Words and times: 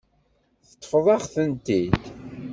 Teṭṭfeḍ-aɣ-tent-id. 0.69 1.99